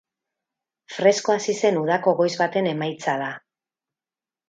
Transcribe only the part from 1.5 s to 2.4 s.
zen udako goiz